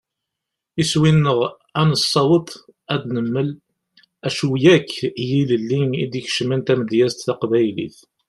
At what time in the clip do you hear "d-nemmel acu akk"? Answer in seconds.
3.03-4.91